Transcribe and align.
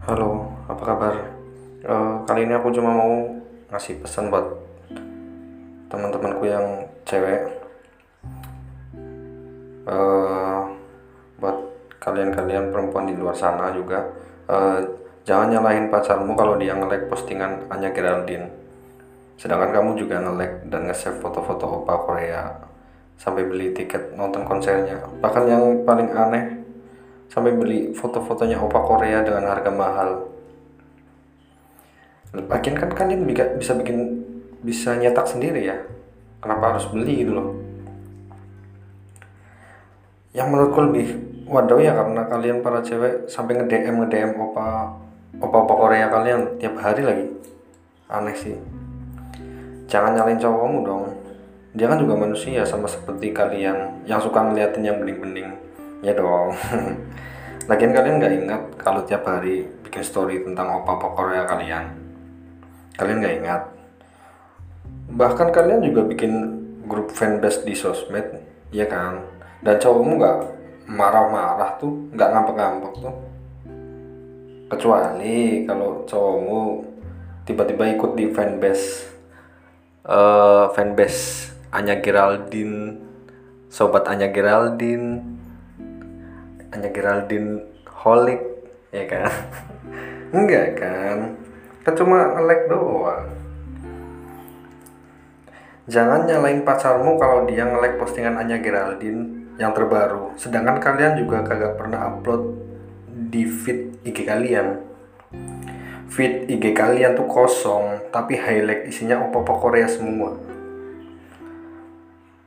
Halo, 0.00 0.48
apa 0.64 0.80
kabar? 0.80 1.12
Eh, 1.84 2.12
kali 2.24 2.48
ini 2.48 2.56
aku 2.56 2.72
cuma 2.72 2.88
mau 2.88 3.36
ngasih 3.68 4.00
pesan 4.00 4.32
buat 4.32 4.48
teman-temanku 5.92 6.48
yang 6.48 6.88
cewek. 7.04 7.44
Eh, 9.84 10.60
buat 11.36 11.56
kalian-kalian 12.00 12.72
perempuan 12.72 13.12
di 13.12 13.14
luar 13.20 13.36
sana 13.36 13.68
juga, 13.76 14.08
eh, 14.48 14.88
jangan 15.28 15.52
nyalahin 15.52 15.92
pacarmu 15.92 16.32
kalau 16.32 16.56
dia 16.56 16.72
nge-like 16.80 17.12
postingan 17.12 17.68
Anya 17.68 17.92
Geraldine. 17.92 18.48
Sedangkan 19.36 19.68
kamu 19.68 20.00
juga 20.00 20.16
nge-like 20.24 20.64
dan 20.72 20.88
nge-save 20.88 21.20
foto-foto 21.20 21.84
opa 21.84 22.08
Korea 22.08 22.56
sampai 23.20 23.44
beli 23.44 23.76
tiket 23.76 24.16
nonton 24.16 24.48
konsernya. 24.48 24.96
Bahkan 25.20 25.44
yang 25.44 25.84
paling 25.84 26.08
aneh, 26.16 26.59
sampai 27.30 27.54
beli 27.54 27.94
foto-fotonya 27.94 28.58
opa 28.58 28.82
Korea 28.82 29.22
dengan 29.22 29.46
harga 29.46 29.70
mahal. 29.70 30.10
Lagian 32.34 32.74
kan 32.74 32.90
kalian 32.90 33.22
bisa, 33.58 33.78
bikin 33.78 34.26
bisa 34.66 34.98
nyetak 34.98 35.30
sendiri 35.30 35.62
ya. 35.62 35.78
Kenapa 36.42 36.74
harus 36.74 36.90
beli 36.90 37.22
gitu 37.22 37.32
loh? 37.38 37.48
Yang 40.34 40.46
menurutku 40.50 40.80
lebih 40.90 41.06
waduh 41.50 41.82
ya 41.82 41.94
karena 41.94 42.22
kalian 42.30 42.62
para 42.62 42.82
cewek 42.82 43.26
sampai 43.26 43.58
nge-DM 43.58 43.98
nge-DM 43.98 44.30
opa 44.38 44.94
opa-opa 45.42 45.74
Korea 45.74 46.06
kalian 46.10 46.58
tiap 46.58 46.78
hari 46.82 47.02
lagi. 47.02 47.26
Aneh 48.10 48.34
sih. 48.34 48.58
Jangan 49.86 50.18
nyalain 50.18 50.38
cowokmu 50.38 50.78
dong. 50.86 51.04
Dia 51.74 51.86
kan 51.86 51.98
juga 52.02 52.18
manusia 52.18 52.66
sama 52.66 52.90
seperti 52.90 53.30
kalian 53.30 54.02
yang 54.06 54.18
suka 54.18 54.42
ngeliatin 54.42 54.82
yang 54.82 54.98
bening-bening. 54.98 55.69
Ya 56.00 56.16
dong. 56.16 56.56
Lagian 57.68 57.92
kalian 57.92 58.16
nggak 58.16 58.34
ingat 58.40 58.62
kalau 58.80 59.04
tiap 59.04 59.28
hari 59.28 59.68
bikin 59.84 60.00
story 60.00 60.40
tentang 60.40 60.80
opa-opa 60.80 61.12
Korea 61.12 61.44
kalian. 61.44 61.92
Kalian 62.96 63.20
nggak 63.20 63.36
ingat. 63.44 63.62
Bahkan 65.12 65.48
kalian 65.52 65.84
juga 65.84 66.08
bikin 66.08 66.32
grup 66.88 67.12
fanbase 67.12 67.62
di 67.68 67.76
sosmed, 67.76 68.42
ya 68.72 68.88
kan? 68.88 69.22
Dan 69.60 69.76
cowokmu 69.76 70.12
nggak 70.16 70.38
marah-marah 70.88 71.76
tuh, 71.76 72.08
nggak 72.16 72.28
ngambek-ngambek 72.32 72.94
tuh. 73.04 73.16
Kecuali 74.72 75.68
kalau 75.68 76.08
cowokmu 76.08 76.60
tiba-tiba 77.44 77.84
ikut 77.92 78.12
di 78.16 78.30
fanbase 78.30 79.10
eh 80.00 80.64
fanbase 80.72 81.52
Anya 81.70 82.00
Geraldine, 82.02 82.98
sobat 83.68 84.08
Anya 84.08 84.32
Geraldine, 84.32 85.39
Anya 86.70 86.90
Geraldine 86.94 87.66
Holik, 87.90 88.40
ya 88.94 89.04
kan? 89.10 89.30
Enggak 90.36 90.78
kan? 90.78 91.18
Kan 91.82 91.94
cuma 91.98 92.38
nge-like 92.38 92.66
doang. 92.70 93.26
Jangan 95.90 96.22
nyalain 96.30 96.62
pacarmu 96.62 97.18
kalau 97.18 97.50
dia 97.50 97.66
nge-like 97.66 97.98
postingan 97.98 98.38
Anya 98.38 98.62
Geraldine 98.62 99.50
yang 99.58 99.74
terbaru. 99.74 100.38
Sedangkan 100.38 100.78
kalian 100.78 101.18
juga 101.18 101.42
kagak 101.42 101.74
pernah 101.74 102.14
upload 102.14 102.54
di 103.10 103.42
feed 103.42 104.06
IG 104.06 104.24
kalian. 104.24 104.80
Feed 106.06 106.46
IG 106.46 106.74
kalian 106.74 107.18
tuh 107.18 107.26
kosong, 107.26 108.10
tapi 108.14 108.38
highlight 108.38 108.86
isinya 108.86 109.18
opo-opo 109.26 109.58
Korea 109.58 109.90
semua. 109.90 110.38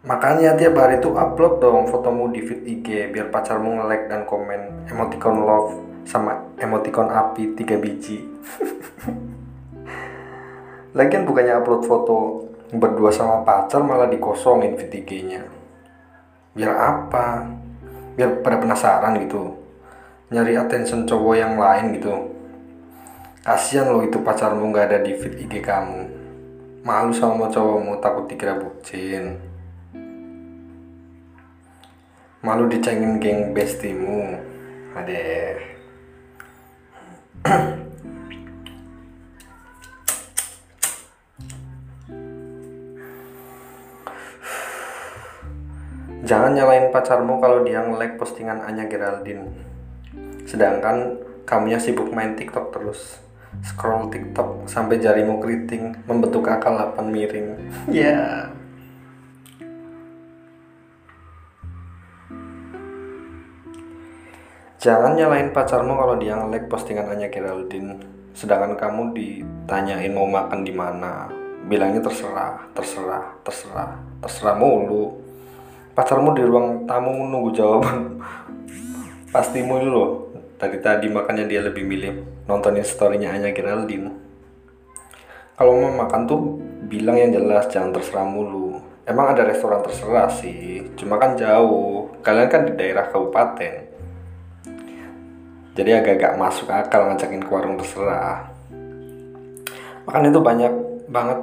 Makanya 0.03 0.59
tiap 0.59 0.75
hari 0.75 0.99
tuh 0.99 1.15
upload 1.15 1.63
dong 1.63 1.87
fotomu 1.87 2.27
di 2.27 2.43
feed 2.43 2.67
IG 2.67 3.15
biar 3.15 3.31
pacarmu 3.31 3.79
nge-like 3.79 4.11
dan 4.11 4.27
komen 4.27 4.83
emoticon 4.91 5.47
love 5.47 5.79
sama 6.03 6.43
emoticon 6.59 7.07
api 7.07 7.55
3 7.55 7.79
biji. 7.79 8.19
Lagian 10.99 11.23
bukannya 11.23 11.55
upload 11.55 11.87
foto 11.87 12.43
berdua 12.75 13.15
sama 13.15 13.47
pacar 13.47 13.79
malah 13.79 14.11
dikosongin 14.11 14.75
feed 14.75 14.91
IG-nya. 14.91 15.47
Biar 16.51 16.75
apa? 16.75 17.47
Biar 18.19 18.43
pada 18.43 18.59
penasaran 18.59 19.15
gitu. 19.23 19.55
Nyari 20.35 20.59
attention 20.59 21.07
cowok 21.07 21.35
yang 21.39 21.55
lain 21.55 21.95
gitu. 21.95 22.11
Kasian 23.39 23.87
loh 23.87 24.03
itu 24.03 24.19
pacarmu 24.19 24.67
nggak 24.67 24.85
ada 24.91 24.99
di 24.99 25.15
feed 25.15 25.47
IG 25.47 25.63
kamu. 25.63 26.11
Malu 26.83 27.15
sama 27.15 27.47
cowokmu 27.47 28.03
takut 28.03 28.27
dikira 28.27 28.59
bucin. 28.59 29.52
Malu 32.43 32.67
dicengin 32.67 33.23
geng 33.23 33.55
bestimu. 33.55 34.35
Adeh. 34.99 35.63
Jangan 46.27 46.51
nyalain 46.51 46.91
pacarmu 46.91 47.39
kalau 47.39 47.63
dia 47.63 47.79
nge-like 47.79 48.19
postingan 48.19 48.59
Anya 48.67 48.91
Geraldine. 48.91 49.47
Sedangkan 50.43 51.23
kamunya 51.47 51.79
sibuk 51.79 52.11
main 52.11 52.35
TikTok 52.35 52.75
terus. 52.75 53.23
Scroll 53.63 54.11
TikTok 54.11 54.67
sampai 54.67 54.99
jarimu 54.99 55.39
keriting, 55.39 55.95
membentuk 56.03 56.43
akal 56.51 56.75
8 56.75 57.07
miring. 57.07 57.55
Ya. 57.87 58.51
Jangan 64.83 65.15
nyalain 65.15 65.55
pacarmu 65.55 65.95
kalau 65.95 66.19
dia 66.19 66.35
nge-like 66.35 66.67
postingan 66.67 67.07
Anya 67.07 67.31
Geraldine. 67.31 68.03
Sedangkan 68.35 68.75
kamu 68.75 69.15
ditanyain 69.15 70.11
mau 70.11 70.27
makan 70.27 70.67
di 70.67 70.75
mana. 70.75 71.31
Bilangnya 71.71 72.03
terserah, 72.03 72.67
terserah, 72.75 73.31
terserah, 73.47 73.95
terserah 74.19 74.59
mulu. 74.59 75.23
Pacarmu 75.95 76.35
di 76.35 76.43
ruang 76.43 76.83
tamu 76.83 77.15
nunggu 77.15 77.55
jawaban 77.55 78.19
pastimu 79.33 79.79
dulu 79.79 79.95
loh. 79.95 80.11
Tadi 80.59 80.83
tadi 80.83 81.07
makanya 81.07 81.47
dia 81.47 81.63
lebih 81.63 81.87
milih 81.87 82.43
nontonin 82.43 82.83
storynya 82.83 83.31
Anya 83.31 83.55
Geraldine. 83.55 84.11
Kalau 85.55 85.79
mau 85.79 85.95
makan 85.95 86.27
tuh 86.27 86.59
bilang 86.91 87.15
yang 87.15 87.31
jelas 87.31 87.71
jangan 87.71 87.95
terserah 87.95 88.27
mulu. 88.27 88.83
Emang 89.07 89.31
ada 89.31 89.47
restoran 89.47 89.79
terserah 89.79 90.27
sih, 90.27 90.91
cuma 90.99 91.15
kan 91.15 91.39
jauh. 91.39 92.11
Kalian 92.19 92.51
kan 92.51 92.67
di 92.67 92.75
daerah 92.75 93.07
kabupaten. 93.07 93.92
Jadi 95.73 95.89
agak-agak 95.89 96.37
masuk 96.37 96.69
akal 96.69 97.09
ngajakin 97.09 97.41
ke 97.41 97.49
warung 97.49 97.81
terserah. 97.81 98.45
Makan 100.05 100.29
itu 100.29 100.39
banyak 100.39 100.73
banget. 101.09 101.39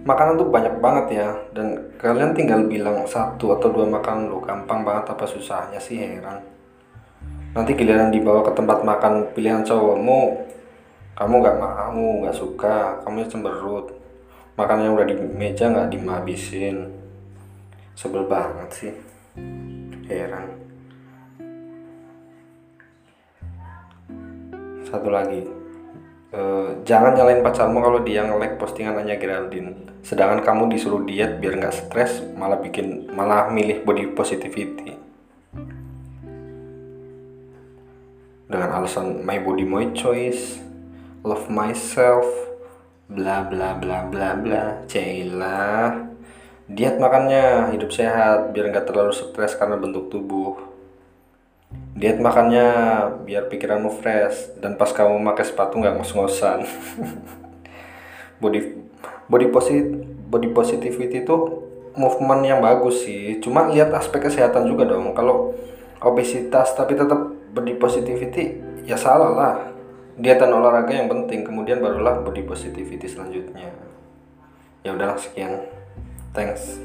Makanan 0.00 0.40
tuh 0.40 0.48
banyak 0.48 0.80
banget 0.80 1.06
ya 1.20 1.28
dan 1.52 1.92
kalian 2.00 2.32
tinggal 2.32 2.64
bilang 2.64 3.04
satu 3.04 3.52
atau 3.52 3.68
dua 3.68 3.84
makan 3.84 4.32
lo 4.32 4.40
gampang 4.40 4.80
banget 4.80 5.12
apa 5.12 5.28
susahnya 5.28 5.76
sih 5.76 6.00
heran. 6.00 6.40
Nanti 7.52 7.76
giliran 7.76 8.08
dibawa 8.08 8.40
ke 8.40 8.56
tempat 8.56 8.80
makan 8.80 9.28
pilihan 9.36 9.60
cowokmu, 9.60 10.20
kamu 11.20 11.34
nggak 11.44 11.58
mau, 11.60 12.24
nggak 12.24 12.32
suka, 12.32 13.04
kamu 13.04 13.28
cemberut. 13.28 13.92
Makan 14.56 14.88
yang 14.88 14.96
udah 14.96 15.04
di 15.04 15.16
meja 15.20 15.68
nggak 15.68 15.92
dimabisin. 15.92 16.88
Sebel 17.92 18.24
banget 18.24 18.68
sih. 18.72 18.94
Heran. 20.08 20.69
Satu 24.90 25.06
lagi, 25.06 25.46
eh, 26.34 26.68
jangan 26.82 27.14
nyalain 27.14 27.46
pacarmu 27.46 27.78
kalau 27.78 28.02
dia 28.02 28.26
nge-like 28.26 28.58
postingan 28.58 28.98
Anya 28.98 29.14
Geraldine. 29.22 30.02
Sedangkan 30.02 30.42
kamu 30.42 30.66
disuruh 30.74 31.06
diet 31.06 31.38
biar 31.38 31.62
nggak 31.62 31.86
stres, 31.86 32.26
malah 32.34 32.58
bikin 32.58 33.06
malah 33.14 33.54
milih 33.54 33.86
body 33.86 34.10
positivity. 34.18 34.98
Dengan 38.50 38.82
alasan 38.82 39.22
my 39.22 39.38
body 39.38 39.62
my 39.62 39.94
choice, 39.94 40.58
love 41.22 41.46
myself, 41.46 42.26
bla 43.06 43.46
bla 43.46 43.78
bla 43.78 44.10
bla 44.10 44.34
bla. 44.34 44.62
Cailah. 44.90 46.10
Diet 46.66 46.98
makannya, 46.98 47.70
hidup 47.74 47.94
sehat 47.94 48.50
biar 48.50 48.74
nggak 48.74 48.90
terlalu 48.90 49.14
stres 49.14 49.54
karena 49.54 49.78
bentuk 49.78 50.10
tubuh. 50.10 50.69
Diet 51.94 52.16
makannya 52.16 52.68
biar 53.28 53.52
pikiranmu 53.52 53.92
fresh 54.00 54.56
dan 54.58 54.80
pas 54.80 54.88
kamu 54.88 55.20
pakai 55.34 55.44
sepatu 55.44 55.76
nggak 55.76 56.00
ngos-ngosan. 56.00 56.64
body 58.42 58.60
body 59.28 59.46
positif 59.52 59.84
body 60.30 60.48
positivity 60.54 61.26
itu 61.26 61.36
movement 61.98 62.42
yang 62.46 62.64
bagus 62.64 63.04
sih. 63.04 63.38
Cuma 63.42 63.68
lihat 63.68 63.92
aspek 63.92 64.30
kesehatan 64.30 64.64
juga 64.64 64.88
dong. 64.88 65.12
Kalau 65.12 65.52
obesitas 66.00 66.72
tapi 66.72 66.96
tetap 66.96 67.20
body 67.52 67.76
positivity 67.76 68.58
ya 68.88 68.96
salah 68.96 69.30
lah. 69.34 69.56
Diet 70.20 70.36
dan 70.36 70.52
olahraga 70.52 70.92
yang 70.92 71.08
penting, 71.08 71.48
kemudian 71.48 71.80
barulah 71.80 72.20
body 72.20 72.44
positivity 72.44 73.08
selanjutnya. 73.08 73.72
Ya 74.84 74.92
udahlah 74.92 75.16
sekian. 75.16 75.64
Thanks. 76.36 76.76